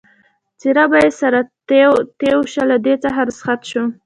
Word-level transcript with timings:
څېره 0.59 0.85
به 0.91 0.97
یې 1.03 1.11
سره 1.21 1.39
توی 2.19 2.31
شوه، 2.51 2.65
له 2.71 2.77
دوی 2.83 2.95
څخه 3.03 3.19
رخصت 3.29 3.59
شوم. 3.69 3.89